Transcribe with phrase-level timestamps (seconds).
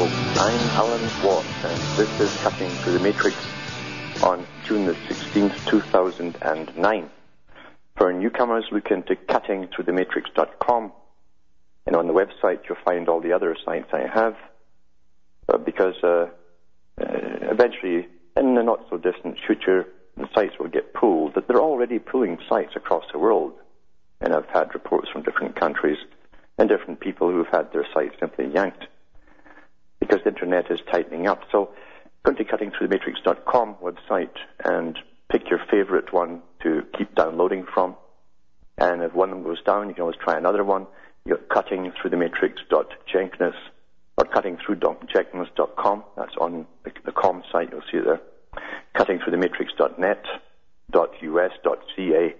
[0.00, 0.38] Folks.
[0.38, 3.36] I'm Alan Watt, and this is Cutting Through the Matrix
[4.22, 7.10] on June the 16th, 2009.
[7.96, 10.92] For newcomers, look into cuttingthroughthematrix.com,
[11.84, 14.36] and on the website you'll find all the other sites I have,
[15.50, 16.28] uh, because uh, uh,
[16.98, 18.08] eventually,
[18.38, 19.86] in the not so distant future,
[20.16, 21.34] the sites will get pulled.
[21.34, 23.52] That they're already pulling sites across the world,
[24.22, 25.98] and I've had reports from different countries
[26.56, 28.86] and different people who've had their sites simply yanked
[30.00, 31.42] because the internet is tightening up.
[31.52, 31.70] So
[32.24, 34.34] go to cuttingthroughthematrix.com website
[34.64, 34.98] and
[35.30, 37.94] pick your favorite one to keep downloading from.
[38.78, 40.86] And if one of them goes down, you can always try another one.
[41.24, 43.54] You're cutting through got cuttingthroughthematrix.jenkins
[44.16, 46.04] or cuttingthroughjenkins.com.
[46.16, 47.70] That's on the, the com site.
[47.70, 48.20] You'll see it there.
[48.96, 50.24] Cuttingthroughthematrix.net,
[50.94, 51.52] .us,
[51.96, 52.34] .ca,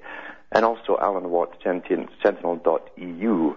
[0.53, 3.57] and also alanwatt.sentinel.eu.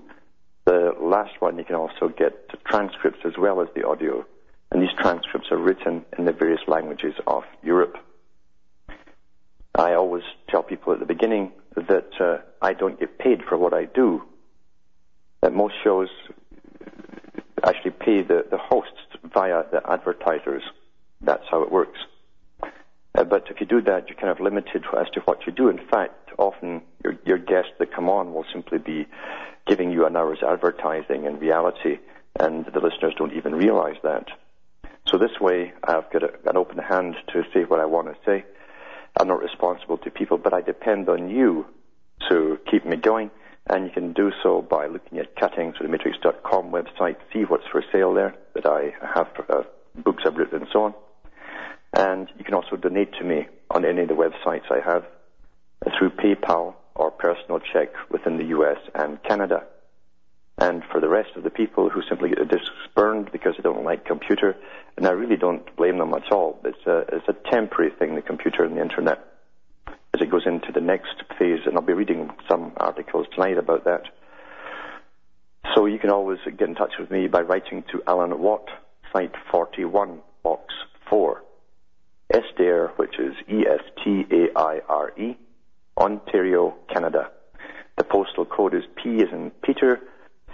[0.66, 4.26] The last one you can also get the transcripts as well as the audio,
[4.72, 7.98] and these transcripts are written in the various languages of Europe.
[9.76, 13.74] I always tell people at the beginning that uh, I don't get paid for what
[13.74, 14.24] I do.
[15.42, 16.10] That most shows
[17.64, 18.92] actually pay the, the hosts
[19.34, 20.64] via the advertisers.
[21.22, 22.00] That's how it works.
[23.16, 25.70] Uh, but if you do that, you're kind of limited as to what you do.
[25.70, 29.06] In fact, often your, your guests that come on will simply be
[29.68, 32.00] giving you an hour's advertising in reality,
[32.40, 34.28] and the listeners don't even realize that.
[35.08, 38.16] So this way, I've got a, an open hand to say what I want to
[38.26, 38.46] say.
[39.20, 41.68] I'm not responsible to people, but I depend on you
[42.30, 43.30] to keep me going.
[43.68, 48.36] And you can do so by looking at cuttingthroughthematrix.com website, see what's for sale there
[48.56, 49.64] that I have, uh,
[49.96, 50.94] books I've written and so on.
[51.94, 55.06] And you can also donate to me on any of the websites I have
[55.98, 59.64] through PayPal or personal check within the US and Canada.
[60.58, 63.64] And for the rest of the people who simply get their discs burned because they
[63.64, 64.56] don't like computer,
[64.98, 66.60] and I really don't blame them at all.
[66.64, 69.20] It's a, it's a temporary thing, the computer and the internet,
[69.88, 73.86] as it goes into the next phase, and I'll be reading some articles tonight about
[73.86, 74.04] that.
[75.76, 78.68] So you can always get in touch with me by writing to Alan Watt,
[79.12, 80.74] Site 41, Box
[81.10, 81.42] 4,
[82.96, 85.38] Which is E-S-T-A-I-R-E,
[85.98, 87.32] Ontario, Canada.
[87.98, 90.00] The postal code is P as in Peter,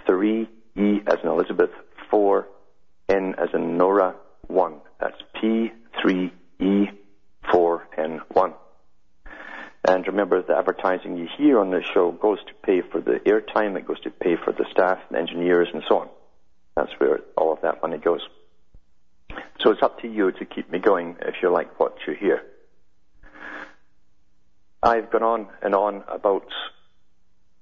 [0.06, 1.70] 3, E as in Elizabeth,
[2.10, 2.46] 4,
[3.08, 4.14] N as in Nora,
[4.48, 4.80] 1.
[5.00, 6.86] That's P, 3, E,
[7.50, 8.54] 4, N, 1.
[9.88, 13.76] And remember, the advertising you hear on this show goes to pay for the airtime,
[13.76, 16.08] it goes to pay for the staff and engineers and so on.
[16.76, 18.20] That's where all of that money goes.
[19.62, 22.42] So it's up to you to keep me going if you like what you hear.
[24.82, 26.46] I've gone on and on about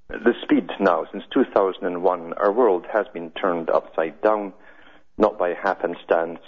[0.08, 1.06] the speed now.
[1.10, 4.52] Since 2001, our world has been turned upside down,
[5.16, 6.38] not by happenstance,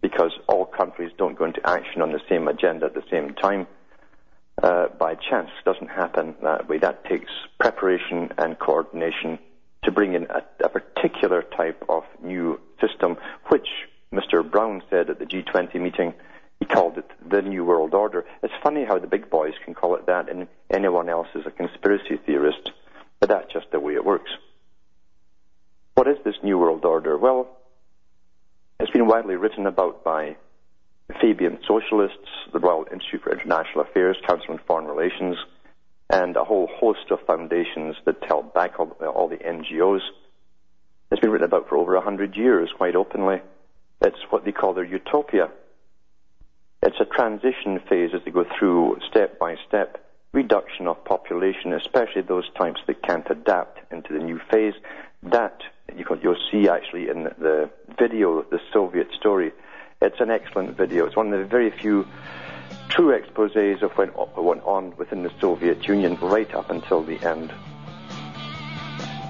[0.00, 3.68] because all countries don't go into action on the same agenda at the same time.
[4.60, 6.78] Uh, by chance, doesn't happen that way.
[6.78, 7.30] That takes
[7.60, 9.38] preparation and coordination
[9.84, 13.16] to bring in a, a particular type of new system,
[13.48, 13.68] which
[14.16, 14.48] Mr.
[14.48, 16.14] Brown said at the G20 meeting
[16.58, 18.24] he called it the New World Order.
[18.42, 21.50] It's funny how the big boys can call it that and anyone else is a
[21.50, 22.70] conspiracy theorist,
[23.20, 24.30] but that's just the way it works.
[25.94, 27.18] What is this New World Order?
[27.18, 27.48] Well,
[28.80, 30.36] it's been widely written about by
[31.20, 35.36] Fabian Socialists, the Royal Institute for International Affairs, Council on Foreign Relations,
[36.10, 40.00] and a whole host of foundations that held back all, all the NGOs.
[41.10, 43.40] It's been written about for over a hundred years, quite openly.
[44.02, 45.50] It's what they call their utopia.
[46.82, 50.02] It's a transition phase as they go through step by step
[50.32, 54.74] reduction of population, especially those types that can't adapt into the new phase.
[55.22, 55.62] That
[55.96, 59.52] you'll see actually in the video, the Soviet story.
[60.02, 61.06] It's an excellent video.
[61.06, 62.06] It's one of the very few
[62.88, 67.52] true exposés of what went on within the Soviet Union right up until the end.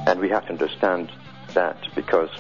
[0.09, 1.13] And we have to understand
[1.55, 2.31] that because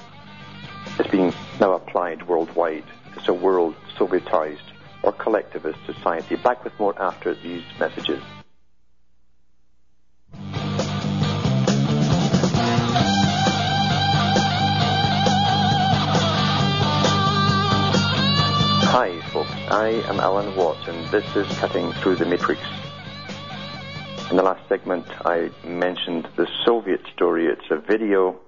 [0.98, 2.84] is being now applied worldwide.
[3.16, 4.72] It's a world Sovietized
[5.02, 6.36] or collectivist society.
[6.36, 8.22] Back with more after these messages.
[18.88, 19.50] Hi, folks.
[19.68, 22.60] I am Alan Watt, and this is Cutting Through the Matrix.
[24.30, 27.46] In the last segment, I mentioned the Soviet story.
[27.46, 28.40] It's a video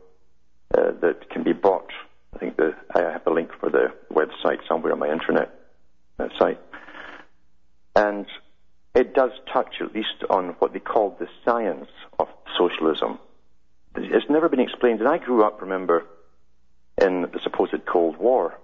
[0.75, 1.91] uh, that can be bought
[2.35, 5.55] I think the, I have a link for the website somewhere on my internet
[6.19, 6.61] uh, site.
[7.97, 8.27] And
[8.95, 13.19] it does touch at least on what they call the science of socialism.
[13.97, 15.01] It's never been explained.
[15.01, 16.05] And I grew up, remember,
[17.01, 18.59] in the supposed Cold War.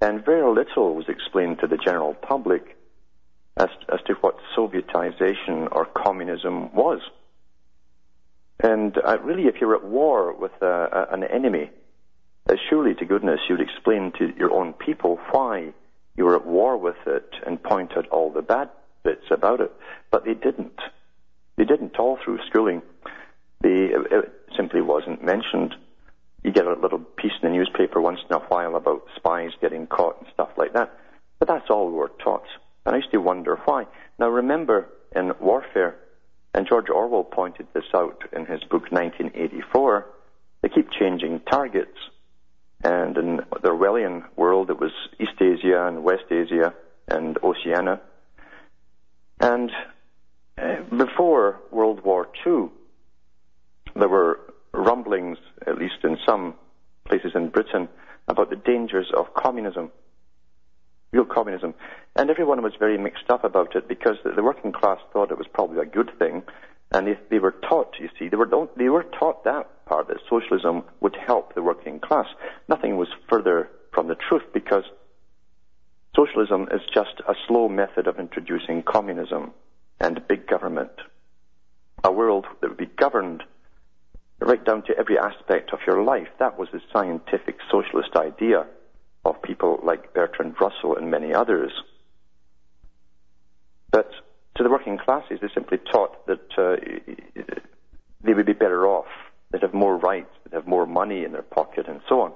[0.00, 2.76] And very little was explained to the general public
[3.56, 7.00] as, as to what Sovietization or communism was.
[8.60, 11.70] And uh, really, if you're at war with uh, an enemy,
[12.98, 15.72] to goodness you'd explain to your own people why
[16.16, 18.70] you were at war with it and point out all the bad
[19.02, 19.72] bits about it.
[20.10, 20.78] But they didn't.
[21.56, 22.82] They didn't all through schooling.
[23.60, 25.74] They, it simply wasn't mentioned.
[26.42, 29.86] You get a little piece in the newspaper once in a while about spies getting
[29.86, 30.92] caught and stuff like that.
[31.38, 32.46] But that's all we were taught.
[32.84, 33.86] And I used to wonder why.
[34.18, 35.96] Now remember, in warfare,
[36.52, 40.06] and George Orwell pointed this out in his book 1984,
[40.62, 41.98] they keep changing targets.
[42.84, 46.74] And in the Orwellian world, it was East Asia and West Asia
[47.08, 47.98] and Oceania.
[49.40, 49.70] And
[50.58, 52.68] uh, before World War II,
[53.96, 54.38] there were
[54.72, 56.54] rumblings, at least in some
[57.06, 57.88] places in Britain,
[58.28, 59.90] about the dangers of communism,
[61.10, 61.72] real communism.
[62.16, 65.46] And everyone was very mixed up about it because the working class thought it was
[65.50, 66.42] probably a good thing.
[66.92, 70.18] And they, they were taught, you see, they were, they were taught that part, that
[70.28, 72.26] socialism would help the working class.
[72.68, 74.84] Nothing was further from the truth because
[76.16, 79.52] socialism is just a slow method of introducing communism
[80.00, 80.92] and big government.
[82.02, 83.42] A world that would be governed
[84.40, 86.28] right down to every aspect of your life.
[86.38, 88.66] That was the scientific socialist idea
[89.24, 91.72] of people like Bertrand Russell and many others.
[93.90, 94.10] But
[94.56, 96.76] to the working classes, they simply taught that uh,
[98.22, 99.06] they would be better off,
[99.54, 102.32] they'd have more rights, they'd have more money in their pocket, and so on.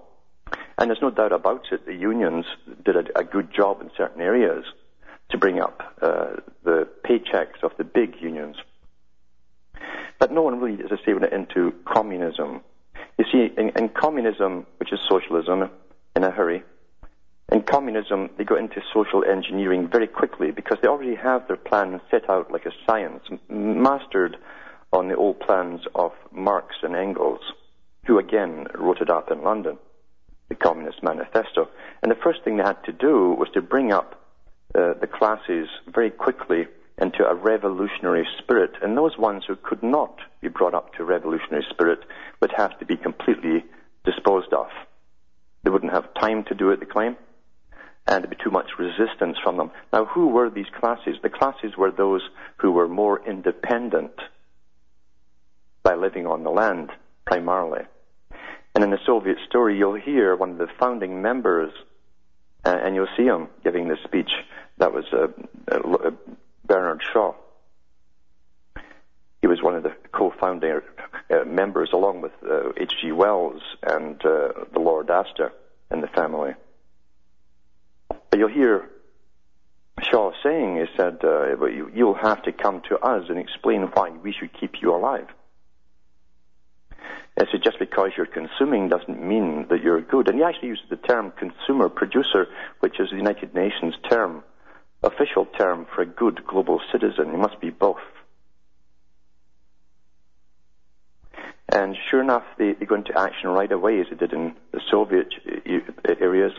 [0.78, 2.46] And there's no doubt about it, the unions
[2.84, 4.64] did a, a good job in certain areas
[5.30, 8.56] to bring up uh, the paychecks of the big unions.
[10.20, 12.60] But no one really, as I say, went into communism.
[13.18, 15.68] You see, in, in communism, which is socialism,
[16.14, 16.62] in a hurry,
[17.50, 22.00] in communism, they got into social engineering very quickly because they already have their plan
[22.12, 24.36] set out like a science, mastered
[24.93, 27.40] on the old plans of Marx and Engels,
[28.06, 29.79] who again wrote it up in London,
[30.49, 31.69] the Communist Manifesto.
[32.02, 34.20] And the first thing they had to do was to bring up
[34.75, 36.67] uh, the classes very quickly
[37.00, 41.64] into a revolutionary spirit, and those ones who could not be brought up to revolutionary
[41.70, 42.00] spirit
[42.40, 43.64] would have to be completely
[44.05, 44.67] disposed of.
[45.62, 47.17] They wouldn't have time to do it, they claim,
[48.06, 49.70] and there'd be too much resistance from them.
[49.93, 51.17] Now, who were these classes?
[51.23, 52.23] The classes were those
[52.56, 54.12] who were more independent
[55.82, 56.90] by living on the land,
[57.25, 57.82] primarily.
[58.75, 61.72] And in the Soviet story, you'll hear one of the founding members,
[62.64, 64.30] uh, and you'll see him giving this speech.
[64.78, 65.28] That was uh,
[65.70, 66.10] uh,
[66.64, 67.34] Bernard Shaw.
[69.40, 70.80] He was one of the co-founding
[71.30, 72.32] uh, members, along with
[72.76, 73.11] H.G.
[73.11, 75.52] Uh, Wells and uh, the Lord Astor
[75.90, 76.54] and the family.
[78.08, 78.88] But you'll hear
[80.02, 84.32] Shaw saying, he said, uh, you'll have to come to us and explain why we
[84.32, 85.28] should keep you alive.
[87.38, 90.28] I said, just because you're consuming doesn't mean that you're good.
[90.28, 92.49] And he actually uses the term consumer producer,
[92.80, 94.42] which is the United Nations term
[95.02, 97.30] official term for a good global citizen.
[97.30, 97.99] You must be both.
[101.71, 104.80] And sure enough, they, they go into action right away, as they did in the
[104.90, 105.28] Soviet
[106.21, 106.52] areas,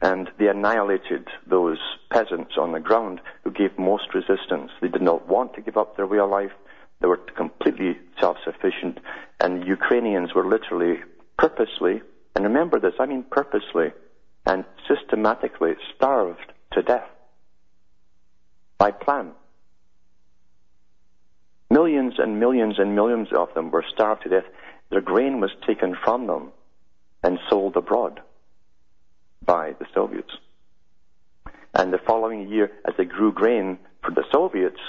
[0.00, 1.78] and they annihilated those
[2.10, 4.70] peasants on the ground who gave most resistance.
[4.80, 6.52] They did not want to give up their way of life.
[7.00, 8.98] They were completely self-sufficient,
[9.40, 11.00] and Ukrainians were literally,
[11.38, 12.02] purposely,
[12.34, 13.92] and remember this, I mean purposely,
[14.46, 17.08] and systematically starved to death
[18.78, 19.32] by plan.
[21.70, 24.44] Millions and millions and millions of them were starved to death.
[24.90, 26.52] Their grain was taken from them
[27.22, 28.20] and sold abroad
[29.44, 30.32] by the Soviets.
[31.74, 34.80] And the following year, as they grew grain for the Soviets,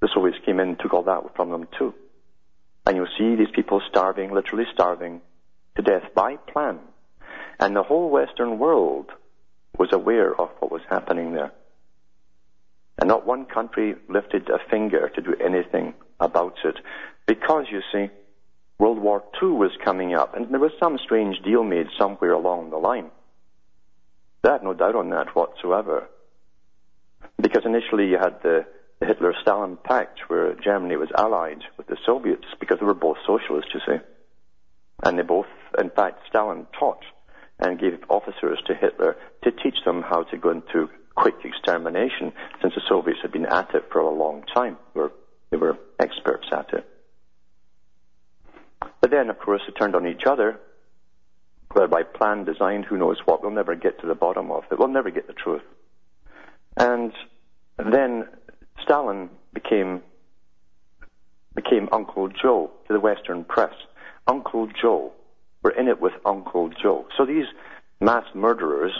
[0.00, 1.94] the Soviets came in and took all that from them too.
[2.86, 5.20] And you'll see these people starving, literally starving
[5.76, 6.78] to death by plan.
[7.58, 9.10] And the whole Western world
[9.78, 11.52] was aware of what was happening there.
[12.98, 16.76] And not one country lifted a finger to do anything about it.
[17.26, 18.10] Because, you see,
[18.78, 22.70] World War II was coming up, and there was some strange deal made somewhere along
[22.70, 23.10] the line.
[24.42, 26.08] They had no doubt on that whatsoever.
[27.40, 28.66] Because initially you had the,
[29.00, 33.72] the Hitler-Stalin pact where Germany was allied with the Soviets because they were both socialists,
[33.74, 34.00] you see.
[35.02, 35.46] And they both,
[35.78, 37.02] in fact, Stalin taught
[37.58, 42.74] and gave officers to Hitler to teach them how to go into quick extermination since
[42.74, 44.76] the Soviets had been at it for a long time.
[44.94, 46.86] They were, experts at it.
[49.00, 50.58] But then, of course, they turned on each other,
[51.72, 53.42] whether by plan, design, who knows what.
[53.42, 54.78] We'll never get to the bottom of it.
[54.78, 55.62] We'll never get the truth.
[56.76, 57.12] And
[57.76, 58.28] then
[58.82, 60.02] Stalin became
[61.54, 63.74] became Uncle Joe to the Western press.
[64.26, 65.12] Uncle Joe.
[65.62, 67.06] We're in it with Uncle Joe.
[67.16, 67.46] So these
[68.00, 68.92] mass murderers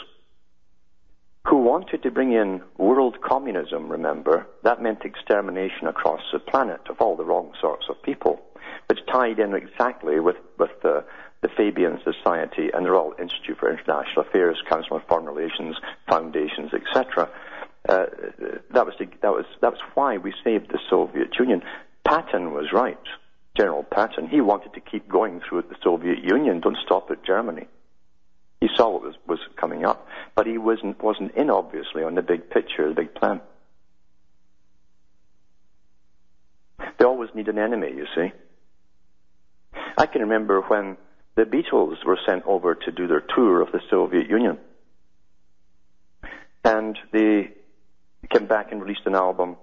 [1.46, 7.00] who wanted to bring in world communism, remember, that meant extermination across the planet of
[7.00, 8.40] all the wrong sorts of people,
[8.88, 11.02] which tied in exactly with, with the,
[11.40, 15.76] the Fabian Society and the Royal Institute for International Affairs, Council on Foreign Relations,
[16.08, 17.30] foundations, etc.
[17.88, 18.06] Uh,
[18.72, 21.62] that was the, that was that was why we saved the Soviet Union.
[22.04, 22.98] Patton was right,
[23.56, 24.28] General Patton.
[24.28, 26.60] He wanted to keep going through the Soviet Union.
[26.60, 27.66] Don't stop at Germany.
[28.60, 32.22] He saw what was, was coming up, but he wasn't wasn't in obviously on the
[32.22, 33.40] big picture, the big plan.
[36.98, 38.32] They always need an enemy, you see.
[39.96, 40.96] I can remember when
[41.34, 44.58] the Beatles were sent over to do their tour of the Soviet Union.
[46.64, 47.52] And they
[48.30, 49.56] came back and released an album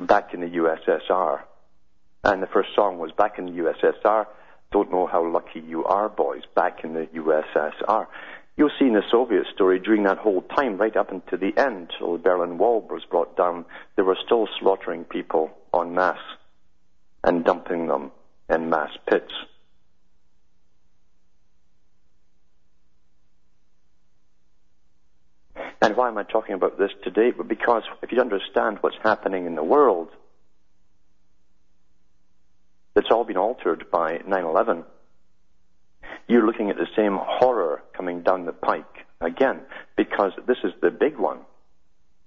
[0.00, 1.40] back in the USSR.
[2.24, 4.26] And the first song was Back in the USSR.
[4.70, 8.06] Don't know how lucky you are, boys, back in the USSR.
[8.56, 11.90] You'll see in the Soviet story during that whole time, right up until the end,
[11.98, 13.64] till the Berlin Wall was brought down,
[13.96, 16.18] they were still slaughtering people en masse
[17.24, 18.12] and dumping them
[18.48, 19.32] in mass pits.
[25.82, 27.32] And why am I talking about this today?
[27.32, 30.10] Because if you understand what's happening in the world,
[32.94, 34.84] that's all been altered by 9-11.
[36.28, 39.62] You're looking at the same horror coming down the pike again,
[39.96, 41.40] because this is the big one.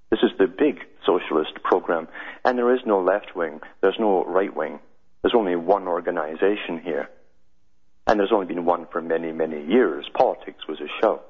[0.10, 2.10] This is the big socialist program.
[2.44, 4.80] And there is no left wing, there's no right wing.
[5.22, 7.10] There's only one organization here.
[8.06, 10.06] And there's only been one for many, many years.
[10.14, 11.22] Politics was a show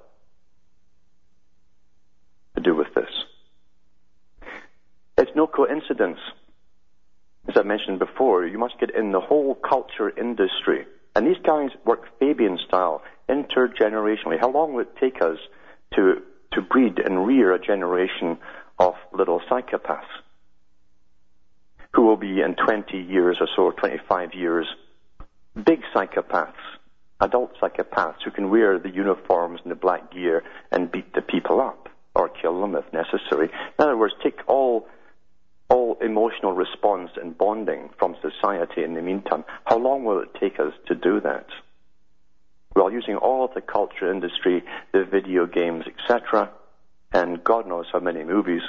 [2.65, 3.09] do with this.
[5.17, 6.19] It's no coincidence.
[7.47, 10.85] As I mentioned before, you must get in the whole culture industry.
[11.15, 14.39] And these guys work Fabian style, intergenerationally.
[14.39, 15.37] How long will it take us
[15.93, 16.21] to,
[16.53, 18.37] to breed and rear a generation
[18.79, 20.03] of little psychopaths
[21.93, 24.67] who will be in 20 years or so, 25 years,
[25.55, 26.53] big psychopaths,
[27.21, 31.61] adult psychopaths who can wear the uniforms and the black gear and beat the people
[31.61, 31.84] up?
[32.15, 33.49] Or kill them if necessary.
[33.49, 34.87] In other words, take all
[35.67, 39.43] all emotional response and bonding from society in the meantime.
[39.65, 41.47] How long will it take us to do that?
[42.75, 46.51] Well, using all of the culture industry, the video games, etc.,
[47.13, 48.61] and God knows how many movies,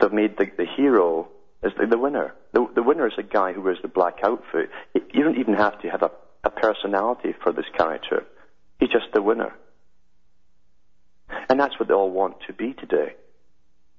[0.00, 1.28] they've made the, the hero
[1.62, 2.34] is the, the winner.
[2.52, 4.70] The, the, winner is a guy who wears the black outfit.
[4.94, 6.10] You don't even have to have a,
[6.42, 8.24] a personality for this character.
[8.80, 9.54] He's just the winner.
[11.48, 13.14] And that's what they all want to be today.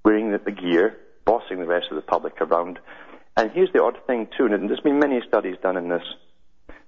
[0.03, 2.79] Wearing the, the gear, bossing the rest of the public around.
[3.37, 6.03] And here's the odd thing too, and there's been many studies done in this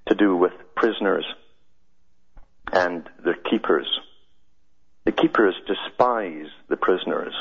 [0.07, 1.25] to do with prisoners
[2.71, 3.87] and their keepers.
[5.05, 7.33] The keepers despise the prisoners.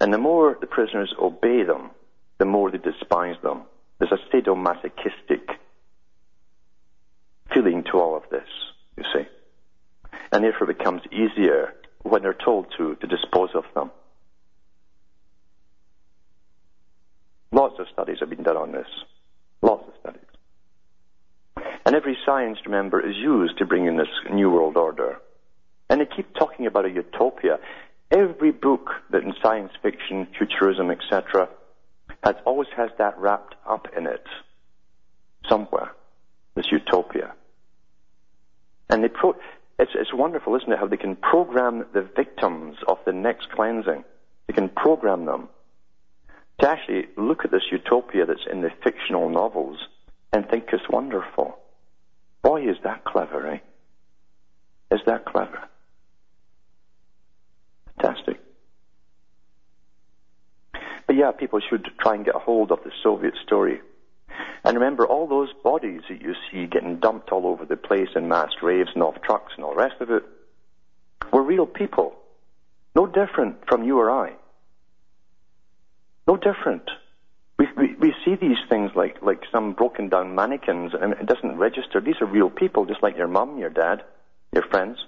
[0.00, 1.90] And the more the prisoners obey them,
[2.38, 3.62] the more they despise them.
[3.98, 5.56] There's a sadomasochistic
[7.52, 8.48] feeling to all of this,
[8.96, 9.26] you see.
[10.30, 13.90] And therefore it becomes easier when they're told to, to dispose of them.
[17.52, 18.86] Lots of studies have been done on this.
[19.62, 20.22] Lots of studies.
[21.84, 25.18] And every science, remember, is used to bring in this new world order.
[25.88, 27.58] And they keep talking about a utopia.
[28.10, 31.48] Every book that in science fiction, futurism, etc.,
[32.22, 34.24] has always has that wrapped up in it
[35.48, 35.92] somewhere.
[36.54, 37.32] This utopia.
[38.90, 39.36] And they pro-
[39.78, 44.04] it's, it's wonderful, isn't it, how they can program the victims of the next cleansing.
[44.46, 45.48] They can program them
[46.60, 49.78] to actually look at this utopia that's in the fictional novels
[50.32, 51.58] and think it's wonderful.
[52.42, 53.58] Boy, is that clever, eh?
[54.90, 55.68] Is that clever?
[58.00, 58.40] Fantastic.
[61.06, 63.80] But yeah, people should try and get a hold of the Soviet story.
[64.64, 68.28] And remember, all those bodies that you see getting dumped all over the place in
[68.28, 70.24] mass graves and off trucks and all the rest of it
[71.32, 72.14] were real people.
[72.94, 74.32] No different from you or I.
[76.26, 76.90] No different.
[77.58, 81.56] We, we, we see these things like, like some broken down mannequins and it doesn't
[81.58, 82.00] register.
[82.00, 84.02] These are real people, just like your mum, your dad,
[84.52, 84.98] your friends.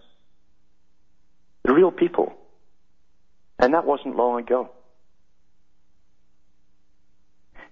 [1.62, 2.32] They're real people.
[3.58, 4.70] And that wasn't long ago.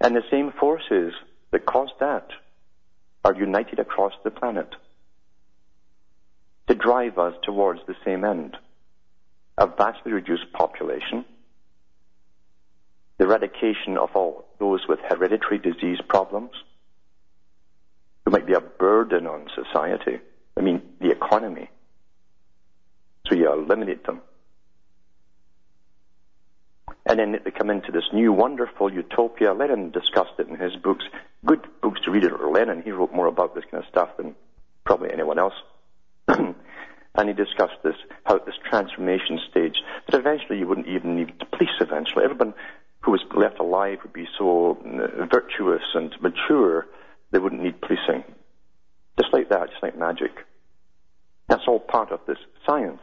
[0.00, 1.14] And the same forces
[1.50, 2.28] that caused that
[3.24, 4.74] are united across the planet.
[6.68, 8.56] To drive us towards the same end.
[9.56, 11.24] A vastly reduced population,
[13.16, 16.52] the eradication of all those with hereditary disease problems,
[18.24, 20.20] who might be a burden on society,
[20.56, 21.70] I mean, the economy.
[23.26, 24.20] So you eliminate them.
[27.08, 29.54] And then they come into this new wonderful utopia.
[29.54, 31.06] Lenin discussed it in his books.
[31.44, 32.32] Good books to read it.
[32.38, 34.34] Lenin, he wrote more about this kind of stuff than
[34.84, 35.54] probably anyone else.
[36.28, 36.54] and
[37.24, 42.24] he discussed this, how this transformation stage, that eventually you wouldn't even need police eventually.
[42.24, 42.52] Everyone
[43.00, 46.86] who was left alive would be so uh, virtuous and mature,
[47.30, 48.22] they wouldn't need policing.
[49.18, 50.32] Just like that, just like magic.
[51.48, 53.00] That's all part of this science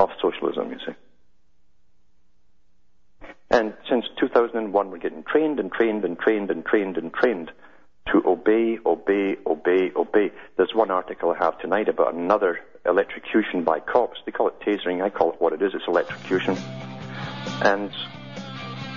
[0.00, 0.94] of socialism, you see.
[3.50, 7.50] And since 2001, we're getting trained and trained and trained and trained and trained
[8.12, 10.30] to obey, obey, obey, obey.
[10.56, 14.18] There's one article I have tonight about another electrocution by cops.
[14.24, 15.02] They call it tasering.
[15.02, 15.72] I call it what it is.
[15.74, 16.56] It's electrocution.
[17.62, 17.90] And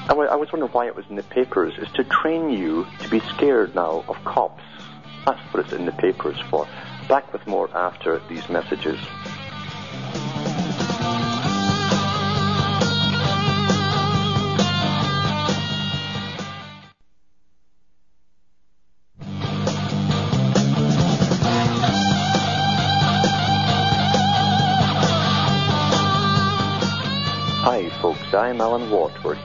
[0.03, 1.74] I, w- I was wondering why it was in the papers.
[1.77, 4.63] It's to train you to be scared now of cops.
[5.25, 6.67] That's what it's in the papers for.
[7.08, 9.00] Back with more after these messages.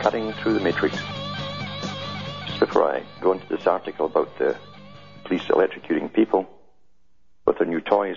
[0.06, 0.94] Cutting through the matrix.
[2.46, 4.56] Just before I go into this article about the
[5.24, 6.48] police electrocuting people
[7.44, 8.14] with their new toys,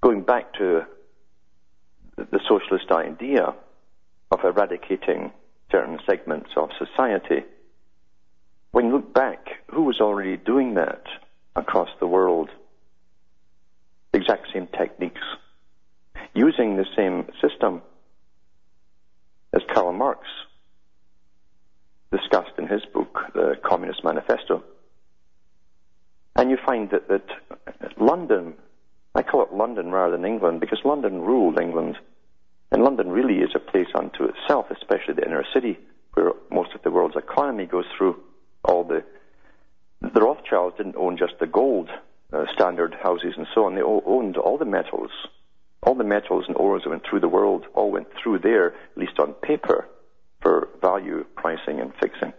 [0.00, 0.82] going back to
[2.16, 3.54] the socialist idea
[4.32, 5.30] of eradicating
[5.70, 7.44] certain segments of society,
[8.72, 11.04] when you look back, who was already doing that
[11.54, 12.50] across the world?
[14.10, 15.22] The exact same techniques,
[16.34, 17.82] using the same system
[19.78, 20.26] Karl Marx
[22.10, 24.64] discussed in his book, The Communist Manifesto.
[26.34, 27.26] And you find that, that
[27.96, 28.54] London,
[29.14, 31.96] I call it London rather than England, because London ruled England.
[32.72, 35.78] And London really is a place unto itself, especially the inner city,
[36.14, 38.20] where most of the world's economy goes through.
[38.64, 39.04] All the
[40.00, 41.88] the Rothschilds didn't own just the gold
[42.32, 43.76] uh, standard houses and so on.
[43.76, 45.10] They owned all the metals,
[45.88, 48.98] all the metals and ores that went through the world all went through there, at
[48.98, 49.88] least on paper,
[50.42, 52.34] for value pricing and fixing.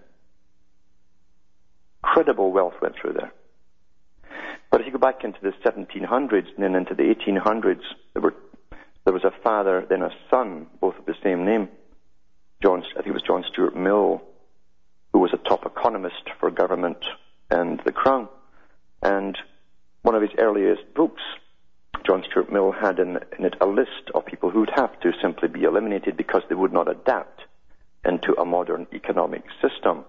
[2.04, 3.34] Credible wealth went through there.
[4.70, 7.82] But if you go back into the 1700s and then into the 1800s,
[8.14, 8.36] there, were,
[9.06, 11.70] there was a father, then a son, both of the same name.
[12.62, 14.22] John, I think it was John Stuart Mill,
[15.12, 17.04] who was a top economist for government
[17.50, 18.30] and the crown.
[19.02, 19.36] And
[20.04, 21.24] one of his earliest books
[22.10, 25.12] John Stuart Mill had in, in it a list of people who would have to
[25.22, 27.42] simply be eliminated because they would not adapt
[28.04, 30.06] into a modern economic system,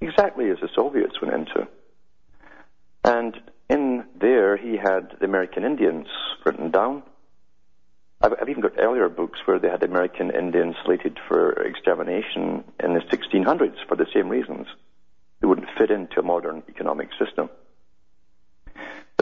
[0.00, 1.66] exactly as the Soviets went into.
[3.02, 3.34] And
[3.68, 6.06] in there, he had the American Indians
[6.46, 7.02] written down.
[8.20, 12.94] I've, I've, even got earlier books where they had American Indians slated for extermination in
[12.94, 14.68] the 1600s for the same reasons.
[15.40, 17.50] They wouldn't fit into a modern economic system.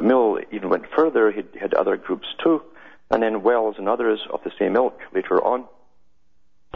[0.03, 1.31] Mill even went further.
[1.31, 2.63] He had other groups too.
[3.11, 5.65] And then Wells and others of the same ilk later on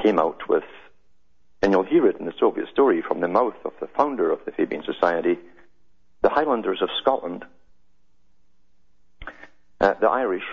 [0.02, 0.64] came out with,
[1.62, 4.44] and you'll hear it in the Soviet story from the mouth of the founder of
[4.44, 5.38] the Fabian Society,
[6.20, 7.44] the Highlanders of Scotland,
[9.80, 10.44] uh, the Irish,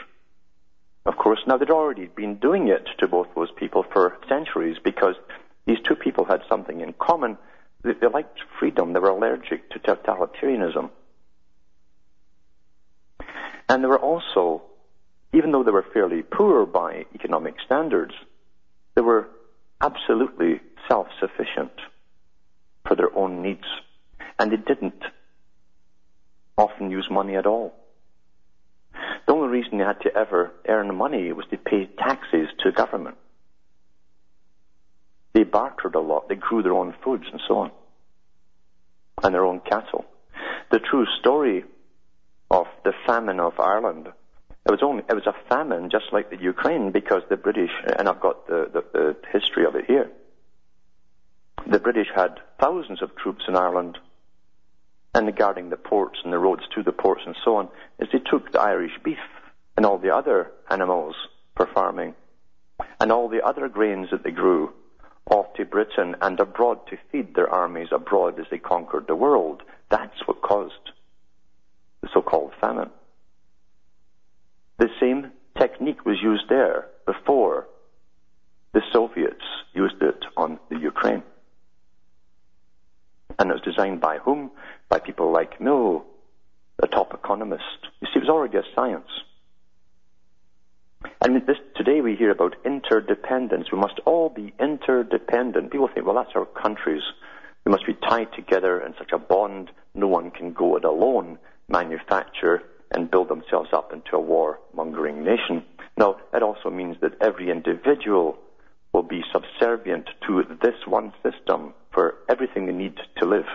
[1.06, 1.40] of course.
[1.46, 5.16] Now, they'd already been doing it to both those people for centuries because
[5.66, 7.38] these two people had something in common.
[7.84, 8.94] They liked freedom.
[8.94, 10.90] They were allergic to totalitarianism.
[13.74, 14.62] And they were also,
[15.34, 18.14] even though they were fairly poor by economic standards,
[18.94, 19.30] they were
[19.82, 21.72] absolutely self-sufficient
[22.88, 23.66] for their own needs.
[24.38, 25.02] And they didn't
[26.56, 27.74] often use money at all.
[29.26, 33.18] The only reason they had to ever earn money was to pay taxes to government.
[35.34, 36.30] They bartered a lot.
[36.30, 37.72] They grew their own foods and so on.
[39.24, 40.06] And their own cattle.
[40.70, 41.66] The true story
[42.54, 44.08] of the famine of Ireland.
[44.66, 48.08] It was only it was a famine just like the Ukraine because the British and
[48.08, 50.10] I've got the, the, the history of it here.
[51.66, 53.98] The British had thousands of troops in Ireland
[55.16, 58.20] and guarding the ports and the roads to the ports and so on, is they
[58.20, 59.26] took the Irish beef
[59.76, 61.16] and all the other animals
[61.56, 62.14] for farming
[63.00, 64.74] and all the other grains that they grew
[65.30, 69.64] off to Britain and abroad to feed their armies abroad as they conquered the world.
[69.90, 70.92] That's what caused
[72.04, 72.90] the so-called famine.
[74.78, 77.68] The same technique was used there before
[78.74, 81.24] the Soviets used it on the Ukraine.
[83.40, 84.52] And it was designed by whom?
[84.90, 86.06] By people like Mill,
[86.82, 87.64] a top economist.
[88.02, 89.10] You see, it was already a science.
[91.22, 93.72] And this, today we hear about interdependence.
[93.72, 95.72] We must all be interdependent.
[95.72, 97.04] People think, well, that's our countries.
[97.66, 99.72] We must be tied together in such a bond.
[99.96, 101.38] No one can go it alone,
[101.74, 105.66] manufacture, and build themselves up into a war-mongering nation.
[105.98, 108.38] Now, it also means that every individual
[108.94, 113.48] will be subservient to this one system for everything they need to live.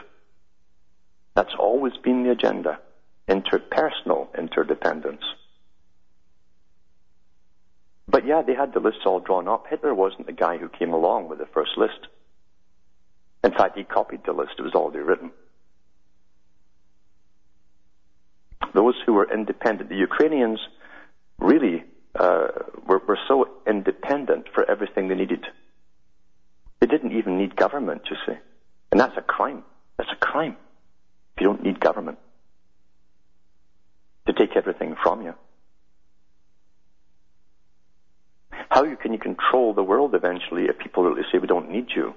[1.37, 2.81] That's always been the agenda.
[3.28, 5.22] Interpersonal interdependence.
[8.09, 9.66] But yeah, they had the lists all drawn up.
[9.70, 12.09] Hitler wasn't the guy who came along with the first list.
[13.44, 14.54] In fact, he copied the list.
[14.59, 15.31] It was already written.
[18.74, 20.61] Those who were independent, the Ukrainians
[21.38, 22.48] really uh,
[22.87, 25.46] were, were so independent for everything they needed.
[26.81, 28.38] They didn't even need government, you see.
[28.90, 29.62] And that's a crime.
[29.96, 30.57] That's a crime.
[31.37, 32.18] If you don't need government
[34.26, 35.35] to take everything from you.
[38.70, 42.14] How can you control the world eventually if people really say we don't need you?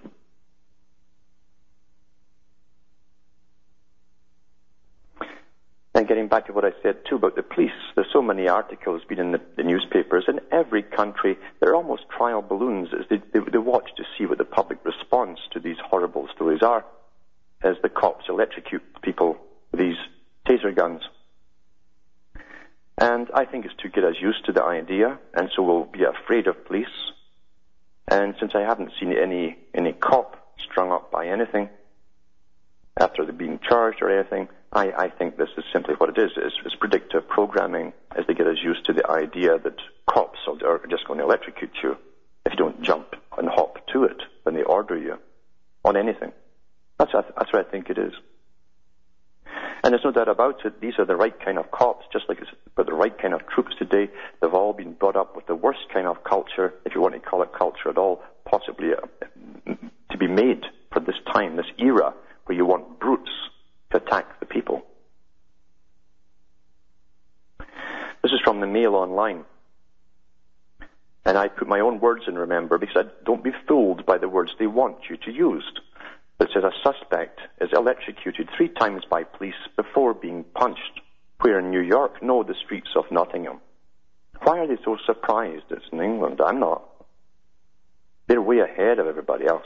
[6.02, 9.04] And getting back to what I said too about the police, there's so many articles
[9.08, 11.38] been in the, the newspapers in every country.
[11.60, 15.38] They're almost trial balloons as they, they, they watch to see what the public response
[15.52, 16.84] to these horrible stories are
[17.62, 19.38] as the cops electrocute people
[19.72, 19.98] with these
[20.48, 21.04] taser guns.
[22.98, 26.04] And I think it's to get us used to the idea, and so we'll be
[26.04, 26.88] afraid of police.
[28.08, 31.70] And since I haven't seen any any cop strung up by anything
[33.02, 36.32] after they're being charged or anything, I, I think this is simply what it is.
[36.38, 39.76] It's, it's predictive programming as they get us used to the idea that
[40.10, 41.98] cops are just going to electrocute you
[42.46, 45.18] if you don't jump and hop to it when they order you
[45.84, 46.32] on anything.
[46.98, 48.14] That's, that's what I think it is.
[49.84, 52.38] And there's no doubt about it, these are the right kind of cops, just like
[52.40, 54.10] it's the right kind of troops today.
[54.40, 57.20] They've all been brought up with the worst kind of culture, if you want to
[57.20, 59.74] call it culture at all, possibly uh,
[60.12, 62.14] to be made for this time, this era,
[62.46, 63.32] where you want brutes
[63.92, 64.84] to attack the people.
[68.24, 69.46] This is from the Mail Online.
[71.26, 74.30] And I put my own words in, remember, because I don't be fooled by the
[74.30, 75.64] words they want you to use
[76.42, 81.02] It says a suspect is electrocuted three times by police before being punched.
[81.42, 82.24] Where in New York?
[82.24, 83.62] No, the streets of Nottingham.
[84.42, 86.42] Why are they so surprised it's in England?
[86.44, 86.84] I'm not.
[88.26, 89.66] They're way ahead of everybody else.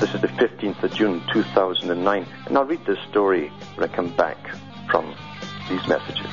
[0.00, 4.14] This is the 15th of June 2009, and I'll read this story when I come
[4.14, 4.36] back
[4.88, 5.12] from
[5.68, 6.32] these messages.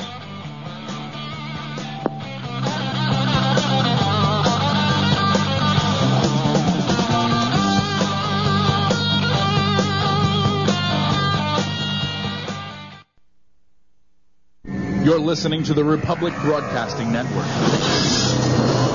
[15.04, 17.48] You're listening to the Republic Broadcasting Network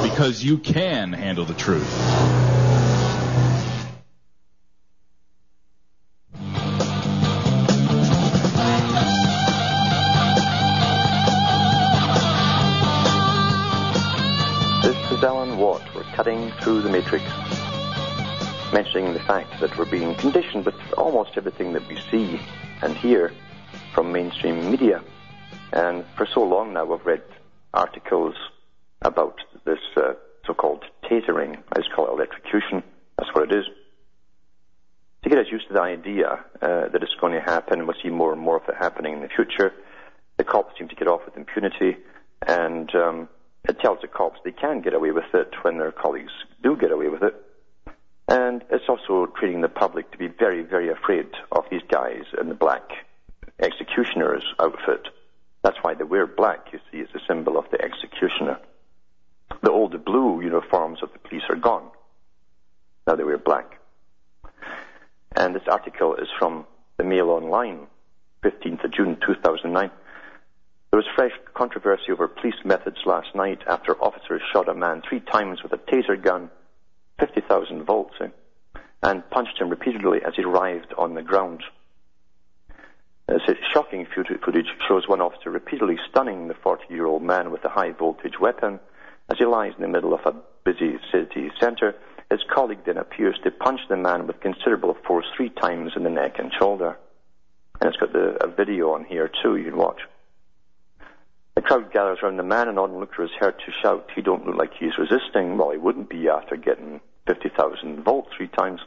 [0.09, 2.70] because you can handle the truth.
[17.11, 22.41] Matrix, mentioning the fact that we're being conditioned with almost everything that we see
[22.83, 23.33] and hear
[23.93, 25.03] from mainstream media.
[25.73, 27.23] And for so long now, I've read
[27.75, 28.37] articles
[29.03, 30.13] about this uh,
[30.47, 31.61] so-called tasering.
[31.73, 32.83] I just call it electrocution.
[33.19, 33.65] That's what it is.
[35.25, 37.97] To get us used to the idea uh, that it's going to happen, and we'll
[38.01, 39.73] see more and more of it happening in the future.
[40.37, 41.97] The cops seem to get off with impunity,
[42.47, 43.29] and um,
[43.69, 46.93] it tells the cops they can get away with it when their colleagues do get
[46.93, 47.35] away with it.
[48.29, 52.49] And it's also treating the public to be very, very afraid of these guys in
[52.49, 52.91] the black
[53.59, 55.09] executioner's outfit
[55.63, 58.59] that's why they wear black, you see, it's a symbol of the executioner.
[59.63, 61.91] The old blue uniforms of the police are gone.
[63.07, 63.79] Now they wear black.
[65.37, 67.87] And this article is from the Mail Online,
[68.43, 69.91] 15th of June 2009.
[70.91, 75.21] There was fresh controversy over police methods last night after officers shot a man three
[75.21, 76.51] times with a taser gun
[77.21, 78.29] 50,000 volts, eh?
[79.03, 81.63] and punched him repeatedly as he writhed on the ground.
[83.29, 88.81] This shocking footage shows one officer repeatedly stunning the 40-year-old man with a high-voltage weapon
[89.31, 91.95] as he lies in the middle of a busy city centre.
[92.31, 96.11] His colleague then appears to punch the man with considerable force three times in the
[96.11, 96.99] neck and shoulder.
[97.81, 100.01] And it's got the, a video on here too, you can watch.
[101.61, 104.73] The crowd gathers around the man, and onlookers heard to shout, He don't look like
[104.73, 105.59] he's resisting.
[105.59, 108.81] Well, he wouldn't be after getting 50,000 volts three times.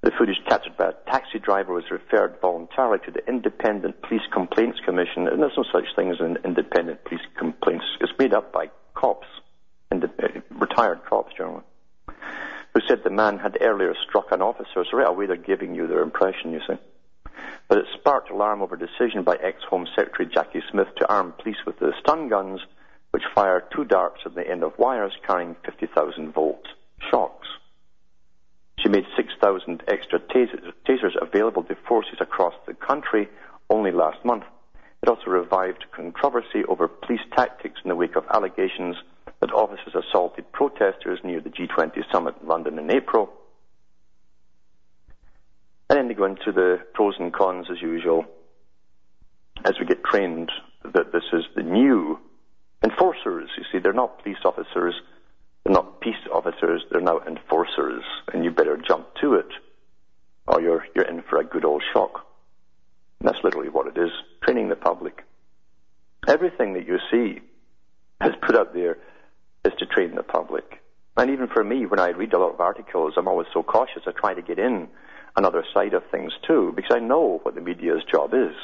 [0.00, 4.80] The footage captured by a taxi driver was referred voluntarily to the Independent Police Complaints
[4.82, 7.84] Commission, and there's no such thing as an independent police complaints.
[8.00, 9.26] It's made up by cops,
[9.92, 9.98] uh,
[10.52, 11.64] retired cops generally,
[12.72, 14.86] who said the man had earlier struck an officer.
[14.90, 16.78] So right away they're giving you their impression, you see.
[17.68, 21.64] But it sparked alarm over a decision by ex-Home Secretary Jacqui Smith to arm police
[21.66, 22.60] with the stun guns,
[23.10, 26.66] which fire two darts at the end of wires carrying 50,000 volt
[27.10, 27.48] shocks.
[28.78, 33.28] She made 6,000 extra tasers, tasers available to forces across the country
[33.70, 34.44] only last month.
[35.02, 38.96] It also revived controversy over police tactics in the wake of allegations
[39.40, 43.30] that officers assaulted protesters near the G20 summit in London in April.
[45.88, 48.24] And then they go into the pros and cons as usual
[49.64, 50.50] as we get trained
[50.84, 52.18] that this is the new
[52.84, 53.50] enforcers.
[53.56, 54.94] You see, they're not police officers,
[55.64, 59.48] they're not peace officers, they're now enforcers, and you better jump to it,
[60.46, 62.26] or you're, you're in for a good old shock.
[63.20, 64.10] And that's literally what it is
[64.42, 65.24] training the public.
[66.28, 67.40] Everything that you see
[68.24, 68.98] is put out there
[69.64, 70.82] is to train the public.
[71.16, 74.02] And even for me, when I read a lot of articles, I'm always so cautious.
[74.06, 74.88] I try to get in
[75.36, 78.54] another side of things too, because I know what the media's job is.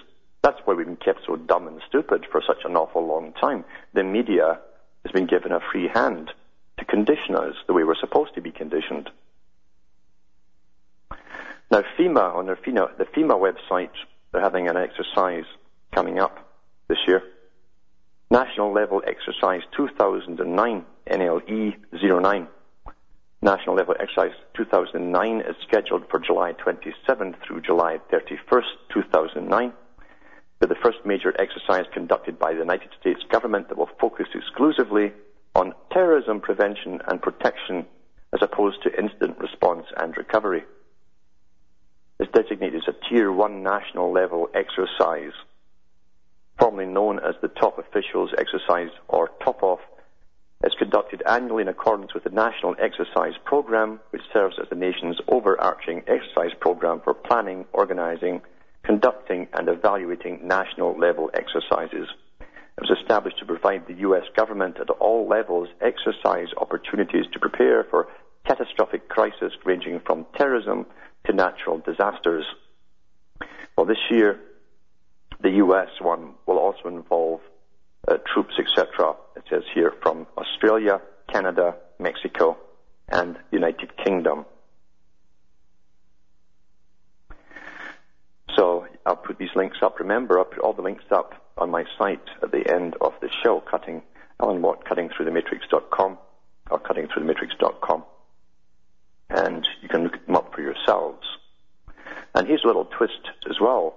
[0.42, 3.64] That's why we've been kept so dumb and stupid for such an awful long time.
[3.94, 4.58] The media
[5.04, 6.32] has been given a free hand
[6.78, 9.11] to condition us the way we're supposed to be conditioned.
[11.70, 13.90] Now, FEMA, on their FEMA, the FEMA website,
[14.30, 15.44] they're having an exercise
[15.92, 16.50] coming up
[16.88, 17.22] this year.
[18.30, 22.48] National Level Exercise 2009, NLE 09.
[23.42, 28.62] National Level Exercise 2009 is scheduled for July 27th through July 31st,
[28.94, 29.72] 2009
[30.61, 35.12] with the first major exercise conducted by the United States government that will focus exclusively
[35.57, 37.85] on terrorism prevention and protection
[38.33, 40.62] as opposed to incident response and recovery.
[42.20, 45.33] It's designated as a Tier 1 national level exercise,
[46.61, 49.81] formerly known as the Top Officials Exercise or Top Off.
[50.64, 55.18] It's conducted annually in accordance with the National Exercise Program, which serves as the nation's
[55.27, 58.42] overarching exercise program for planning, organizing,
[58.85, 62.09] conducting, and evaluating national level exercises.
[62.40, 64.22] It was established to provide the U.S.
[64.37, 68.07] government at all levels exercise opportunities to prepare for
[68.46, 70.87] catastrophic crises ranging from terrorism
[71.27, 72.44] to natural disasters.
[73.77, 74.38] Well, this year,
[75.42, 75.88] the U.S.
[76.01, 77.40] one will also involve
[78.08, 79.14] uh, troops, etc.
[79.36, 81.00] It says here from Australia,
[81.32, 82.58] Canada, Mexico,
[83.08, 84.44] and United Kingdom.
[88.56, 89.98] So I'll put these links up.
[89.98, 93.30] Remember, I'll put all the links up on my site at the end of the
[93.42, 94.02] show, cutting
[94.40, 96.18] Alan Watt, cuttingthroughthematrix.com
[96.70, 98.04] or cuttingthroughthematrix.com.
[99.30, 101.26] And you can look them up for yourselves.
[102.34, 103.96] And here's a little twist as well.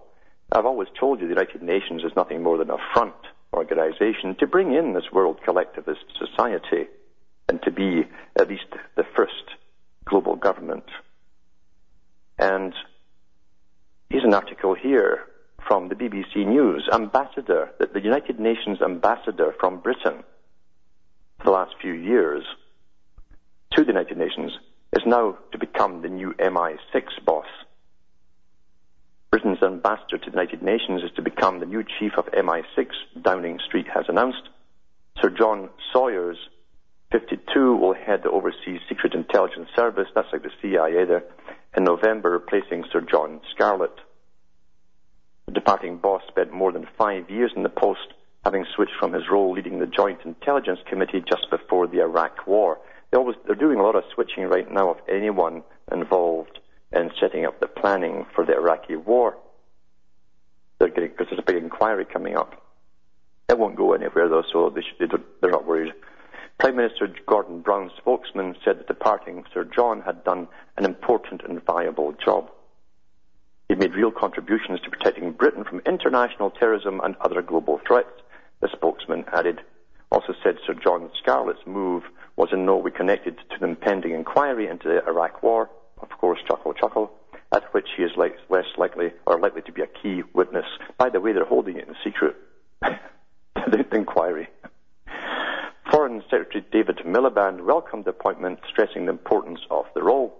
[0.51, 3.15] I've always told you the United Nations is nothing more than a front
[3.55, 6.87] organization to bring in this world collectivist society
[7.47, 8.03] and to be
[8.39, 9.43] at least the first
[10.05, 10.85] global government.
[12.37, 12.73] And
[14.09, 15.25] here's an article here
[15.67, 16.87] from the BBC News.
[16.93, 20.23] Ambassador, the United Nations ambassador from Britain
[21.37, 22.43] for the last few years
[23.73, 24.51] to the United Nations
[24.93, 27.35] is now to become the new MI6 boss.
[29.65, 32.88] Ambassador to the United Nations is to become the new chief of MI6,
[33.21, 34.49] Downing Street has announced.
[35.21, 36.38] Sir John Sawers,
[37.12, 41.23] 52, will head the Overseas Secret Intelligence Service, that's like the CIA there,
[41.75, 43.97] in November, replacing Sir John Scarlett.
[45.45, 49.23] The departing boss spent more than five years in the post, having switched from his
[49.32, 52.80] role leading the Joint Intelligence Committee just before the Iraq War.
[53.12, 56.60] They always, they're doing a lot of switching right now of anyone involved
[56.91, 59.38] in setting up the planning for the Iraqi war.
[60.93, 62.62] Because there's a big inquiry coming up.
[63.50, 65.93] It won't go anywhere though, so they should, they're not worried.
[66.60, 71.63] Prime Minister Gordon Brown's spokesman said that departing Sir John had done an important and
[71.65, 72.50] valuable job.
[73.67, 78.21] He made real contributions to protecting Britain from international terrorism and other global threats,
[78.62, 79.62] the spokesman added.
[80.12, 82.04] Also said Sir John Scarlett's move
[82.36, 85.69] was in no way connected to the impending inquiry into the Iraq War.
[86.02, 87.12] Of course, chuckle, chuckle
[87.51, 90.65] at which he is like, less likely or likely to be a key witness.
[90.97, 92.36] By the way, they're holding it in secret.
[92.81, 94.49] the inquiry.
[95.91, 100.36] Foreign Secretary David Miliband welcomed the appointment, stressing the importance of the role.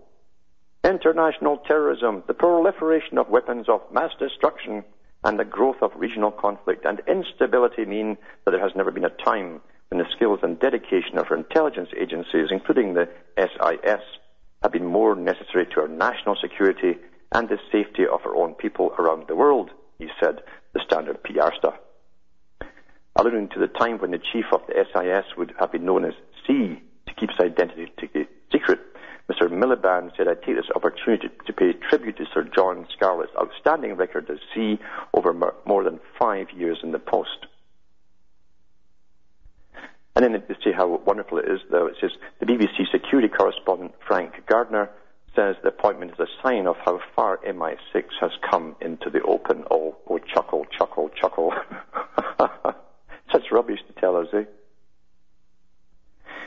[0.84, 4.84] International terrorism, the proliferation of weapons of mass destruction,
[5.24, 9.24] and the growth of regional conflict and instability mean that there has never been a
[9.24, 14.02] time when the skills and dedication of our intelligence agencies, including the SIS,
[14.66, 16.96] have been more necessary to our national security
[17.32, 20.42] and the safety of our own people around the world, he said,
[20.74, 21.76] the standard PR stuff.
[23.16, 26.16] Alluding to the time when the chief of the SIS would have been known as
[26.48, 28.80] C to keep his identity eh, secret,
[29.32, 29.52] Mr.
[29.52, 34.28] Miliband said, I take this opportunity to pay tribute to Sir John Scarlett's outstanding record
[34.32, 34.80] as C
[35.14, 35.32] over
[35.68, 37.46] more than five years in the post.
[40.16, 43.94] And then to say how wonderful it is, though, it says the BBC security correspondent
[44.08, 44.90] Frank Gardner
[45.36, 49.66] says the appointment is a sign of how far MI6 has come into the open.
[49.70, 51.54] Oh, oh chuckle, chuckle, chuckle.
[53.32, 54.46] Such rubbish to tell us, eh?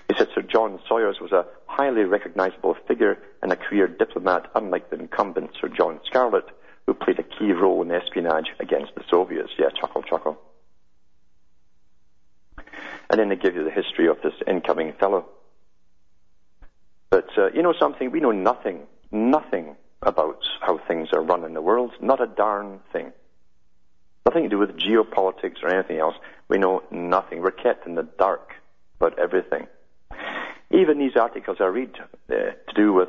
[0.09, 4.89] He said Sir John Sawers was a highly recognizable figure and a career diplomat, unlike
[4.89, 6.47] the incumbent Sir John Scarlett,
[6.87, 9.51] who played a key role in espionage against the Soviets.
[9.59, 10.39] Yeah, chuckle, chuckle.
[13.11, 15.27] And then they give you the history of this incoming fellow.
[17.11, 18.11] But uh, you know something?
[18.11, 21.93] We know nothing, nothing about how things are run in the world.
[22.01, 23.13] Not a darn thing.
[24.27, 26.15] Nothing to do with geopolitics or anything else.
[26.49, 27.41] We know nothing.
[27.41, 28.53] We're kept in the dark
[29.01, 29.67] about everything.
[30.71, 31.93] Even these articles I read
[32.31, 33.09] uh, to do with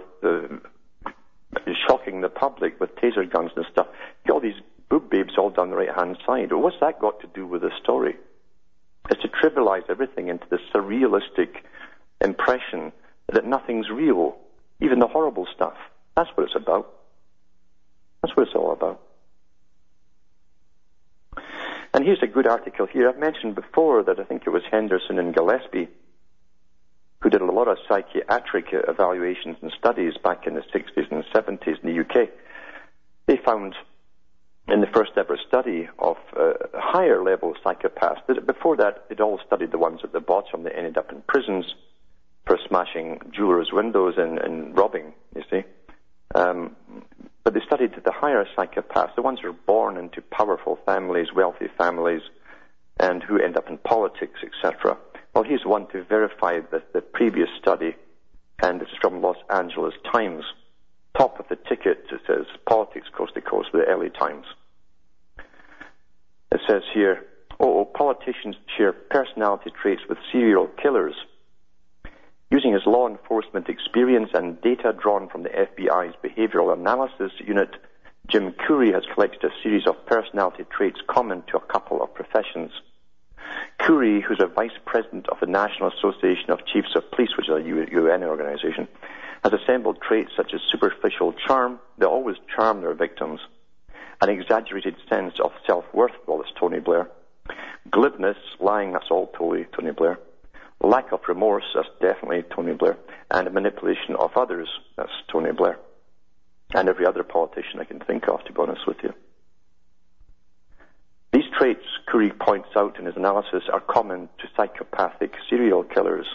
[1.87, 3.87] shocking the public with taser guns and stuff,
[4.31, 6.53] all these boob babes all down the right hand side.
[6.53, 8.15] What's that got to do with the story?
[9.09, 11.61] Is to trivialize everything into this surrealistic
[12.21, 12.91] impression
[13.31, 14.37] that nothing's real,
[14.81, 15.77] even the horrible stuff.
[16.15, 16.93] That's what it's about.
[18.21, 19.01] That's what it's all about.
[21.93, 23.09] And here's a good article here.
[23.09, 25.89] I've mentioned before that I think it was Henderson and Gillespie
[27.21, 31.83] who did a lot of psychiatric evaluations and studies back in the 60s and 70s
[31.83, 32.29] in the UK.
[33.25, 33.75] They found
[34.71, 38.21] in the first ever study of uh, higher level psychopaths.
[38.45, 41.73] Before that, they'd all studied the ones at the bottom that ended up in prisons
[42.45, 45.63] for smashing jewelers' windows and, and robbing, you see.
[46.35, 46.75] Um,
[47.43, 51.67] but they studied the higher psychopaths, the ones who are born into powerful families, wealthy
[51.77, 52.21] families,
[52.99, 54.97] and who end up in politics, etc.
[55.33, 57.95] Well, here's one to verify the, the previous study,
[58.61, 60.43] and it's from Los Angeles Times.
[61.17, 64.45] Top of the ticket, it says politics coast to coast the LA Times.
[66.51, 67.25] It says here,
[67.59, 71.15] oh, oh, politicians share personality traits with serial killers.
[72.49, 77.75] Using his law enforcement experience and data drawn from the FBI's behavioral analysis unit,
[78.27, 82.71] Jim Kouri has collected a series of personality traits common to a couple of professions.
[83.79, 87.55] Kouri, who's a vice president of the National Association of Chiefs of Police, which is
[87.55, 88.87] a UN organization,
[89.43, 93.39] has assembled traits such as superficial charm, they always charm their victims,
[94.21, 97.09] an exaggerated sense of self-worth, it's Tony Blair.
[97.89, 100.19] Glibness, lying, that's all Tony, Tony Blair.
[100.81, 102.97] Lack of remorse, that's definitely Tony Blair.
[103.31, 105.79] And manipulation of others, that's Tony Blair.
[106.73, 109.13] And every other politician I can think of, to be honest with you.
[111.31, 116.27] These traits, Kouri points out in his analysis, are common to psychopathic serial killers.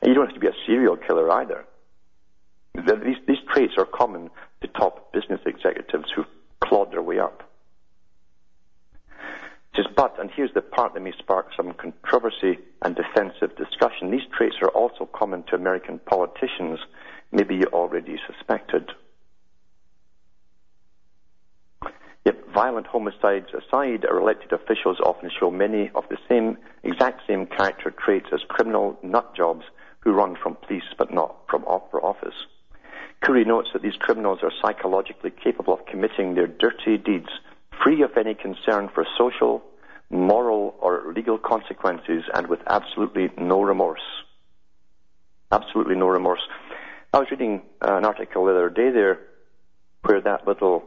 [0.00, 1.64] And you don't have to be a serial killer either.
[2.74, 4.30] These, these traits are common
[4.64, 6.26] to top business executives who've
[6.60, 7.42] clawed their way up.
[9.10, 14.10] It says, but, and here's the part that may spark some controversy and defensive discussion,
[14.10, 16.78] these traits are also common to American politicians,
[17.32, 18.90] maybe you already suspected.
[22.24, 27.46] Yet violent homicides aside, our elected officials often show many of the same, exact same
[27.46, 29.64] character traits as criminal nut jobs
[30.00, 32.46] who run from police but not from office.
[33.22, 37.28] Kouri notes that these criminals are psychologically capable of committing their dirty deeds
[37.82, 39.62] free of any concern for social,
[40.10, 44.02] moral, or legal consequences and with absolutely no remorse.
[45.50, 46.42] Absolutely no remorse.
[47.12, 49.20] I was reading uh, an article the other day there
[50.02, 50.84] where that little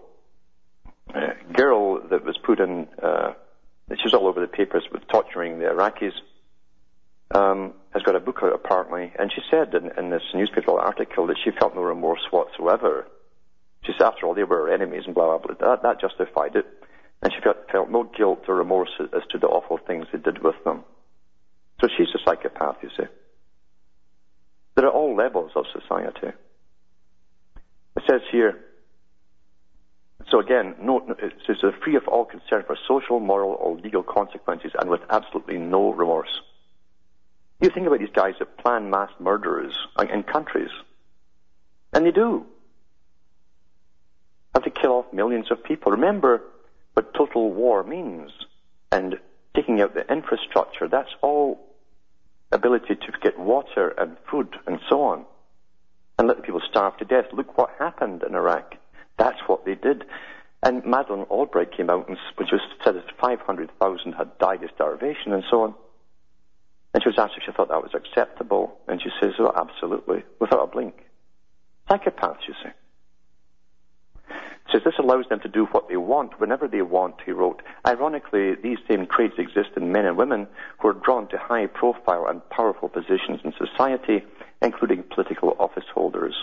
[1.13, 3.33] uh, girl that was put in, uh,
[3.89, 6.11] she was all over the papers with torturing the Iraqis
[7.31, 11.27] um, has got a book out apparently, and she said in, in this newspaper article
[11.27, 13.07] that she felt no remorse whatsoever.
[13.83, 15.75] She said, after all, they were enemies and blah, blah, blah.
[15.75, 16.65] That, that justified it.
[17.21, 20.43] And she felt, felt no guilt or remorse as to the awful things they did
[20.43, 20.83] with them.
[21.81, 23.05] So she's a psychopath, you see.
[24.75, 26.27] There are all levels of society.
[27.95, 28.59] It says here,
[30.29, 31.33] so again, no, it
[31.83, 36.41] free of all concern for social, moral, or legal consequences and with absolutely no remorse.
[37.59, 39.75] You think about these guys that plan mass murderers
[40.11, 40.69] in countries,
[41.93, 42.45] and they do.
[44.53, 45.91] Have to kill off millions of people.
[45.91, 46.41] Remember
[46.93, 48.31] what total war means,
[48.91, 49.17] and
[49.55, 50.87] taking out the infrastructure.
[50.87, 51.59] That's all
[52.51, 55.25] ability to get water and food and so on,
[56.17, 57.25] and let people starve to death.
[57.33, 58.75] Look what happened in Iraq.
[59.17, 60.05] That's what they did.
[60.63, 62.17] And Madeleine Albright came out and
[62.49, 65.75] just said that 500,000 had died of starvation and so on.
[66.97, 70.23] And she was asked if she thought that was acceptable, and she says, oh, absolutely,
[70.39, 70.95] without a blink.
[71.87, 72.71] Psychopaths, you see.
[74.71, 77.61] Says this allows them to do what they want whenever they want, he wrote.
[77.85, 80.47] Ironically, these same traits exist in men and women
[80.79, 84.23] who are drawn to high profile and powerful positions in society,
[84.63, 86.33] including political office holders.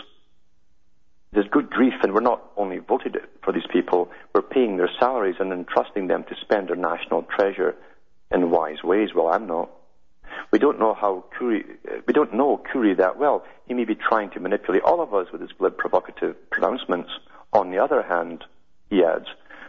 [1.33, 5.35] There's good grief, and we're not only voted for these people, we're paying their salaries
[5.37, 7.75] and entrusting them to spend their national treasure
[8.31, 9.09] in wise ways.
[9.13, 9.69] Well, I'm not.
[10.51, 13.43] We don't know how Kouri, uh, we don't know Kouri that well.
[13.67, 17.09] He may be trying to manipulate all of us with his glib, provocative pronouncements.
[17.53, 18.43] On the other hand,
[18.89, 19.25] he adds,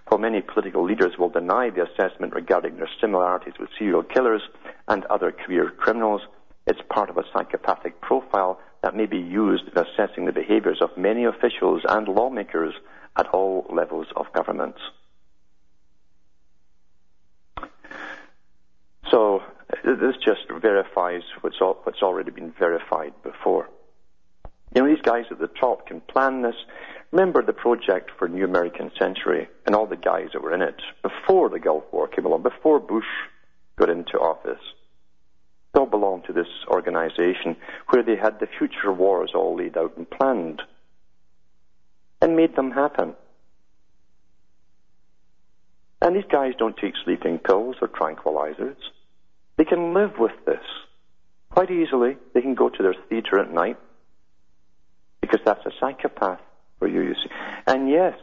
[0.09, 4.43] while many political leaders will deny the assessment regarding their similarities with serial killers
[4.87, 6.23] and other career criminals,
[6.67, 10.97] it's part of a psychopathic profile that may be used in assessing the behaviors of
[10.97, 12.75] many officials and lawmakers
[13.17, 14.77] at all levels of government.
[19.11, 19.43] So
[19.95, 23.69] this just verifies what's, what's already been verified before.
[24.75, 26.57] You know, these guys at the top can plan this.
[27.13, 30.83] Remember the project for New American Century and all the guys that were in it
[31.03, 33.05] before the Gulf War came along, before Bush
[33.77, 34.63] got into office
[35.73, 37.57] They all belonged to this organization
[37.91, 40.63] where they had the future wars all laid out and planned
[42.21, 43.15] and made them happen.
[46.03, 48.77] And these guys don't take sleeping pills or tranquilizers.
[49.57, 50.63] They can live with this
[51.51, 52.17] quite easily.
[52.35, 53.79] They can go to their theater at night
[55.21, 56.41] because that's a psychopath
[56.79, 57.31] for you, you see.
[57.67, 58.19] And yes,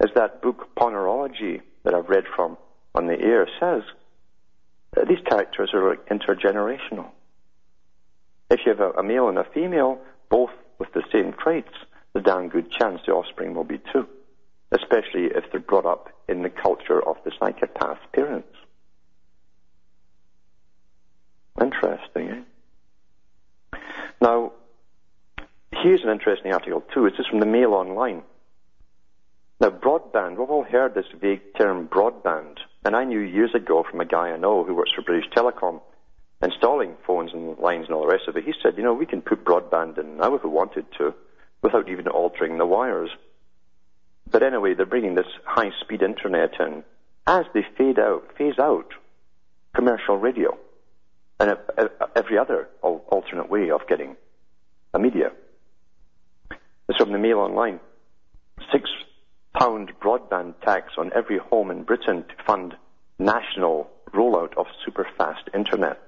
[0.00, 2.58] as that book Ponerology that I've read from
[2.94, 3.82] on the air says,
[4.96, 7.10] uh, these characters are intergenerational.
[8.50, 11.72] If you have a, a male and a female, both with the same traits,
[12.12, 14.06] there's a damn good chance the offspring will be too,
[14.72, 18.48] especially if they're brought up in the culture of the psychopath parents.
[21.62, 22.28] Interesting,
[23.72, 23.78] eh?
[24.20, 24.52] Now,
[25.70, 27.06] here's an interesting article too.
[27.06, 28.22] It's just from the Mail Online.
[29.60, 32.56] Now, broadband, we've all heard this vague term broadband.
[32.84, 35.80] And I knew years ago from a guy I know who works for British Telecom,
[36.42, 38.44] installing phones and lines and all the rest of it.
[38.44, 41.14] He said, you know, we can put broadband in now if we wanted to,
[41.62, 43.10] without even altering the wires.
[44.28, 46.82] But anyway, they're bringing this high-speed internet in
[47.24, 48.94] as they fade out, phase out
[49.74, 50.58] commercial radio
[51.42, 51.58] and
[52.14, 54.16] every other alternate way of getting
[54.94, 55.32] a media.
[56.88, 57.80] Is from the Mail Online.
[58.72, 58.88] Six
[59.58, 62.76] pound broadband tax on every home in Britain to fund
[63.18, 66.00] national rollout of super fast internet.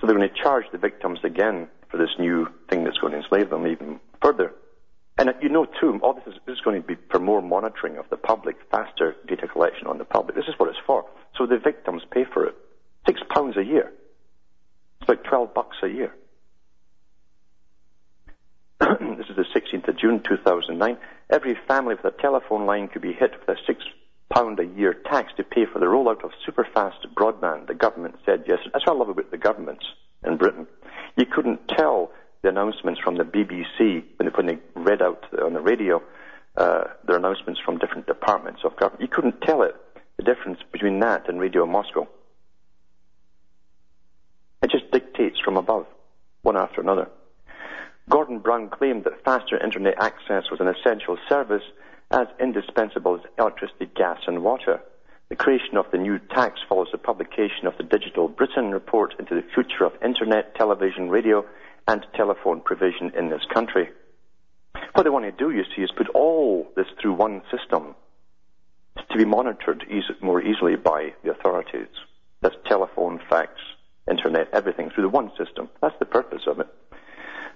[0.00, 3.18] So they're going to charge the victims again for this new thing that's going to
[3.18, 4.52] enslave them even further.
[5.18, 7.98] And you know too, all this is, this is going to be for more monitoring
[7.98, 10.36] of the public, faster data collection on the public.
[10.36, 11.04] This is what it's for.
[11.36, 12.56] So the victims pay for it.
[13.06, 13.92] Six pounds a year.
[15.00, 16.14] It's about twelve bucks a year.
[18.80, 20.96] this is the 16th of June 2009.
[21.30, 23.84] Every family with a telephone line could be hit with a six
[24.34, 28.40] pound a year tax to pay for the rollout of superfast broadband, the government said
[28.48, 28.70] yesterday.
[28.72, 29.84] That's what I love about the governments
[30.24, 30.66] in Britain.
[31.16, 32.10] You couldn't tell
[32.42, 36.02] the announcements from the BBC when they, when they read out on the radio
[36.56, 39.00] uh, their announcements from different departments of government.
[39.00, 39.74] You couldn't tell it,
[40.16, 42.08] the difference between that and Radio Moscow.
[44.62, 45.86] It just dictates from above,
[46.42, 47.08] one after another.
[48.08, 51.62] Gordon Brown claimed that faster internet access was an essential service
[52.10, 54.80] as indispensable as electricity, gas and water.
[55.30, 59.34] The creation of the new tax follows the publication of the Digital Britain report into
[59.34, 61.44] the future of internet, television, radio
[61.88, 63.88] and telephone provision in this country.
[64.94, 67.94] What they want to do, you see, is put all this through one system
[69.10, 69.84] to be monitored
[70.20, 71.88] more easily by the authorities.
[72.42, 73.52] That's telephone, fax,
[74.10, 75.68] internet, everything through the one system.
[75.80, 76.68] That's the purpose of it.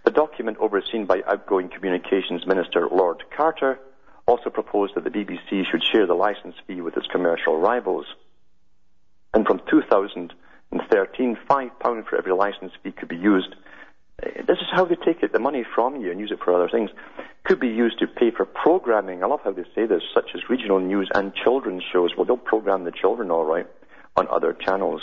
[0.04, 3.78] The document overseen by outgoing Communications Minister Lord Carter
[4.26, 8.06] also proposed that the BBC should share the license fee with its commercial rivals.
[9.34, 13.54] And from 2013, five pound for every license fee could be used.
[14.22, 16.54] Uh, This is how they take it, the money from you and use it for
[16.54, 16.90] other things.
[17.44, 19.22] Could be used to pay for programming.
[19.22, 22.10] I love how they say this, such as regional news and children's shows.
[22.16, 23.66] Well, they'll program the children all right
[24.16, 25.02] on other channels.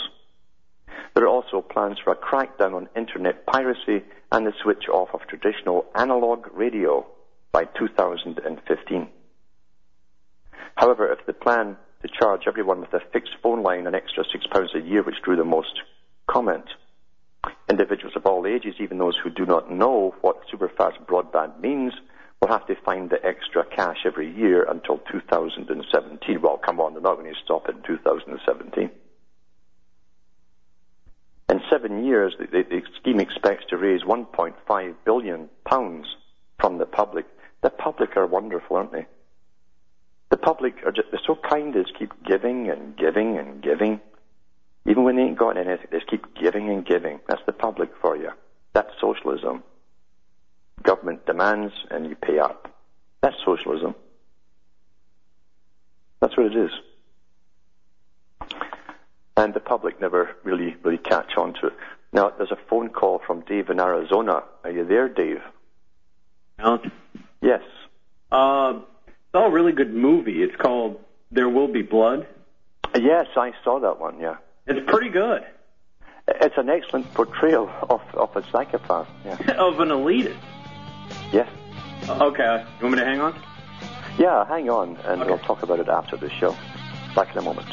[1.14, 5.20] There are also plans for a crackdown on internet piracy and the switch off of
[5.28, 7.06] traditional analog radio
[7.52, 9.08] by 2015.
[10.76, 14.46] However, if the plan to charge everyone with a fixed phone line an extra six
[14.46, 15.80] pounds a year, which drew the most
[16.26, 16.64] comment,
[17.70, 21.92] individuals of all ages, even those who do not know what superfast broadband means,
[22.40, 26.42] will have to find the extra cash every year until 2017.
[26.42, 28.90] Well, come on, they're not going to stop in 2017.
[31.48, 36.06] In seven years, the, the, the scheme expects to raise 1.5 billion pounds
[36.58, 37.26] from the public.
[37.62, 39.06] The public are wonderful, aren't they?
[40.30, 44.00] The public are just, they're so kind, they just keep giving and giving and giving.
[44.86, 47.20] Even when they ain't got anything, they just keep giving and giving.
[47.28, 48.30] That's the public for you.
[48.72, 49.62] That's socialism.
[50.82, 52.74] Government demands and you pay up.
[53.22, 53.94] That's socialism.
[56.20, 56.70] That's what it is.
[59.36, 61.72] And the public never really, really catch on to it.
[62.12, 64.44] Now, there's a phone call from Dave in Arizona.
[64.62, 65.42] Are you there, Dave?
[66.58, 66.92] Alan?
[67.42, 67.62] Yes.
[68.30, 68.80] Uh,
[69.32, 70.42] saw a really good movie.
[70.42, 71.00] It's called
[71.32, 72.26] There Will Be Blood.
[72.94, 74.36] Yes, I saw that one, yeah.
[74.68, 75.44] It's pretty good.
[76.28, 79.08] It's an excellent portrayal of, of a psychopath.
[79.26, 79.32] Yeah.
[79.58, 80.36] of an elitist.
[81.32, 81.48] Yes.
[82.08, 83.34] Okay, you want me to hang on?
[84.16, 85.30] Yeah, hang on, and Okay.
[85.30, 86.54] we'll talk about it after the show.
[87.16, 87.66] Back in a moment.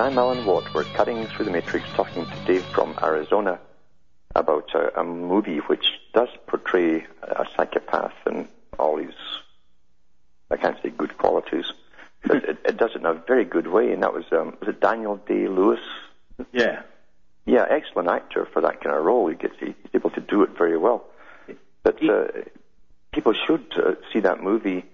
[0.00, 0.72] I'm Alan Watt.
[0.72, 3.60] We're cutting through the matrix talking to Dave from Arizona
[4.34, 8.48] about a, a movie which does portray a psychopath and
[8.78, 9.12] all his,
[10.50, 11.66] I can't say good qualities,
[12.24, 13.92] but it, it does it in a very good way.
[13.92, 15.80] And that was, um, was it Daniel Day Lewis?
[16.50, 16.80] Yeah.
[17.44, 19.28] Yeah, excellent actor for that kind of role.
[19.28, 21.04] He gets, he's able to do it very well.
[21.82, 22.28] But uh,
[23.12, 24.86] people should uh, see that movie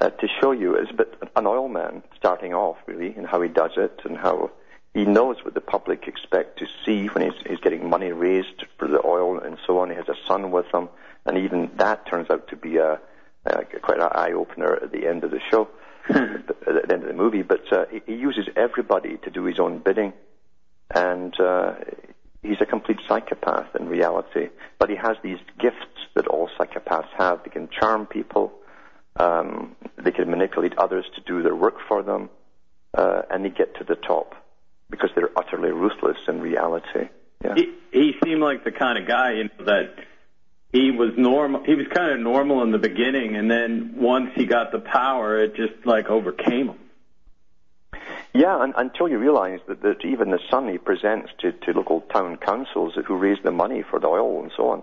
[0.00, 3.40] uh, to show you it's a bit an oil man starting off really, and how
[3.40, 4.50] he does it, and how
[4.92, 8.86] he knows what the public expect to see when he's, he's getting money raised for
[8.86, 9.90] the oil and so on.
[9.90, 10.88] He has a son with him,
[11.26, 13.00] and even that turns out to be a,
[13.46, 15.68] a quite an eye opener at the end of the show,
[16.08, 17.42] at the end of the movie.
[17.42, 20.12] But uh, he, he uses everybody to do his own bidding,
[20.94, 21.74] and uh,
[22.42, 24.48] he's a complete psychopath in reality.
[24.78, 27.42] But he has these gifts that all psychopaths have.
[27.42, 28.52] They can charm people.
[29.16, 32.30] Um, they can manipulate others to do their work for them,
[32.92, 34.34] uh, and they get to the top
[34.90, 37.08] because they're utterly ruthless in reality.
[37.44, 37.54] Yeah.
[37.54, 39.94] He, he seemed like the kind of guy, you know, that
[40.72, 41.62] he was normal.
[41.64, 45.40] He was kind of normal in the beginning, and then once he got the power,
[45.40, 46.78] it just like overcame him.
[48.32, 52.00] Yeah, and, until you realize that, that even the son he presents to, to local
[52.00, 54.82] town councils who raise the money for the oil and so on,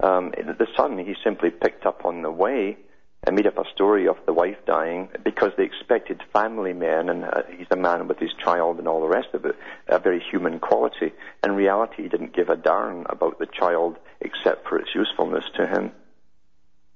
[0.00, 2.76] um, the son he simply picked up on the way
[3.24, 7.24] and made up a story of the wife dying because they expected family men, and
[7.24, 9.56] uh, he's a man with his child and all the rest of it,
[9.88, 11.12] a very human quality.
[11.44, 15.66] In reality, he didn't give a darn about the child except for its usefulness to
[15.66, 15.92] him.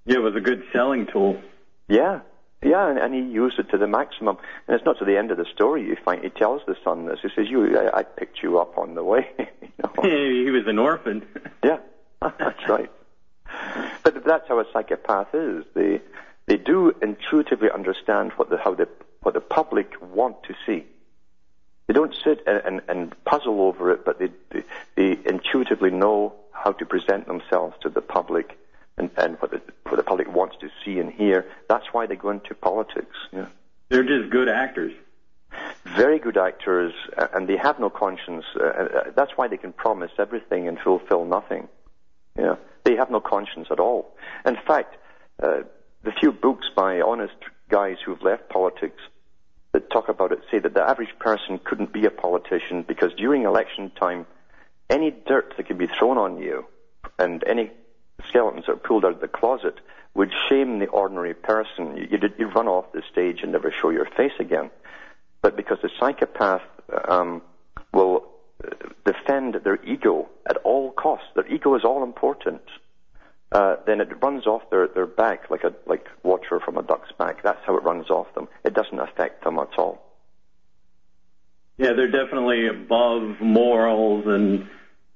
[0.04, 1.40] Yeah, it was a good selling tool.
[1.88, 2.20] Yeah,
[2.62, 4.36] yeah, and, and he used it to the maximum.
[4.66, 5.82] And it's not to the end of the story.
[5.82, 7.18] You find he tells the son this.
[7.22, 9.92] He says, "You, I, I picked you up on the way." you know?
[10.02, 11.26] he was an orphan.
[11.64, 11.78] Yeah,
[12.20, 12.90] that's right.
[14.02, 15.64] But that's how a psychopath is.
[15.74, 16.00] They
[16.46, 18.88] they do intuitively understand what the how the
[19.22, 20.84] what the public want to see.
[21.86, 24.64] They don't sit and, and, and puzzle over it, but they, they
[24.96, 28.58] they intuitively know how to present themselves to the public
[28.96, 31.46] and, and what the what the public wants to see and hear.
[31.68, 33.16] That's why they go into politics.
[33.32, 33.46] Yeah.
[33.88, 34.92] They're just good actors.
[35.84, 38.44] Very good actors, uh, and they have no conscience.
[38.58, 41.68] Uh, uh, that's why they can promise everything and fulfill nothing.
[42.38, 44.14] Yeah, they have no conscience at all.
[44.46, 44.96] In fact,
[45.42, 45.62] uh,
[46.02, 47.34] the few books by honest
[47.68, 49.00] guys who've left politics
[49.72, 53.44] that talk about it say that the average person couldn't be a politician because during
[53.44, 54.26] election time,
[54.90, 56.66] any dirt that could be thrown on you
[57.18, 57.70] and any
[58.28, 59.80] skeletons that are pulled out of the closet
[60.14, 61.96] would shame the ordinary person.
[61.96, 64.70] You- You'd, you'd run off the stage and never show your face again.
[65.40, 66.62] But because the psychopath
[67.08, 67.42] um,
[67.92, 68.24] will
[69.04, 72.62] defend their ego at all costs, their ego is all important.
[73.50, 77.12] Uh, then it runs off their, their back like a like water from a duck's
[77.18, 77.42] back.
[77.42, 78.48] That's how it runs off them.
[78.64, 80.02] It doesn't affect them at all.
[81.76, 84.68] Yeah, they're definitely above morals and,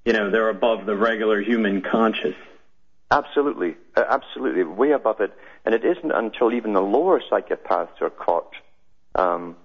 [0.05, 2.37] you know, they're above the regular human conscience.
[3.11, 5.33] Absolutely, uh, absolutely, way above it.
[5.65, 8.53] And it isn't until even the lower psychopaths are caught.
[9.15, 9.57] Um,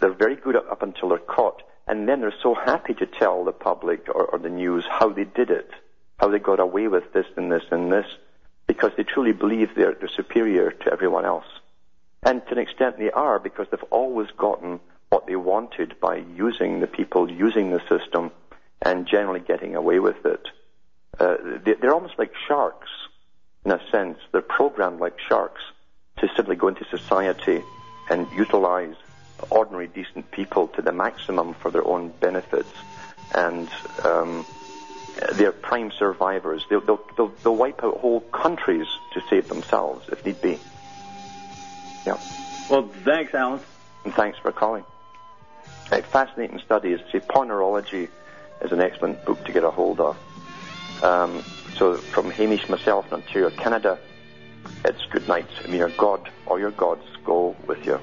[0.00, 3.52] they're very good up until they're caught, and then they're so happy to tell the
[3.52, 5.70] public or, or the news how they did it,
[6.18, 8.06] how they got away with this and this and this,
[8.66, 11.46] because they truly believe they're, they're superior to everyone else.
[12.22, 16.80] And to an extent they are, because they've always gotten what they wanted by using
[16.80, 18.30] the people, using the system,
[18.80, 20.48] and generally getting away with it.
[21.18, 22.88] Uh, they're almost like sharks,
[23.64, 24.18] in a sense.
[24.32, 25.60] They're programmed like sharks
[26.18, 27.62] to simply go into society
[28.08, 28.96] and utilize
[29.50, 32.72] ordinary, decent people to the maximum for their own benefits.
[33.34, 33.68] And
[34.04, 34.46] um,
[35.34, 36.64] they're prime survivors.
[36.68, 40.58] They'll, they'll, they'll, they'll wipe out whole countries to save themselves, if need be.
[42.06, 42.18] Yeah.
[42.70, 43.60] Well, thanks, Alan.
[44.04, 44.84] And thanks for calling.
[45.90, 47.00] A fascinating studies.
[47.10, 48.08] See, Ponerology
[48.62, 50.16] is an excellent book to get a hold of.
[51.02, 51.42] Um,
[51.76, 53.98] so from Hamish, myself in Ontario, Canada,
[54.84, 55.46] it's good night.
[55.68, 57.98] May your God or your gods go with you.